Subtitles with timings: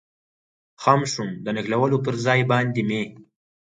[0.81, 3.01] خم شوم، د نښلولو پر ځای باندې مې.